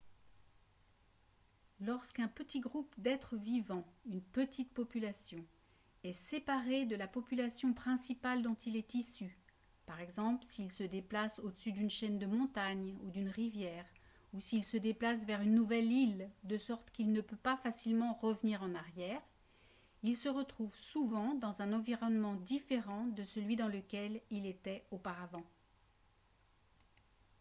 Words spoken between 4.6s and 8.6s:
population est séparé de la population principale dont